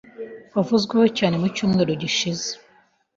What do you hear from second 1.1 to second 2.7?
cyane mu cyumweru gishize,